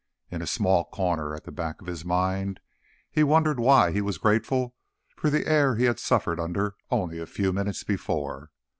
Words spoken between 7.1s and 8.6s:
a few minutes before.